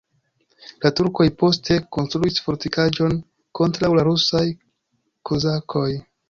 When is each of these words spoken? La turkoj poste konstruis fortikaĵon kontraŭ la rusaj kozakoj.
La 0.85 0.89
turkoj 0.99 1.27
poste 1.43 1.77
konstruis 1.97 2.39
fortikaĵon 2.45 3.13
kontraŭ 3.61 3.93
la 3.99 4.07
rusaj 4.09 4.43
kozakoj. 5.33 5.87